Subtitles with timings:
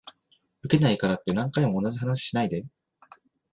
[0.63, 2.65] ウケないからって何回も同じ話しないで